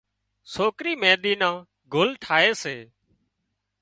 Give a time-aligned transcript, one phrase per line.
[0.53, 1.55] سوڪري مينۮِي نان
[1.93, 2.75] گُل ٺاهي سي